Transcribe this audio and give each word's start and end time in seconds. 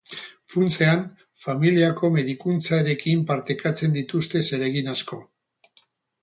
Funtsean, 0.51 1.01
familiako 1.43 2.09
medikuntzarekin 2.15 3.21
partekatzen 3.33 3.95
dituzte 3.99 4.43
zeregin 4.49 4.91
asko. 4.97 5.21